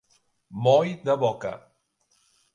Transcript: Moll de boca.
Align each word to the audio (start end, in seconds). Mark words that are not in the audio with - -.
Moll 0.67 0.89
de 1.09 1.17
boca. 1.25 1.53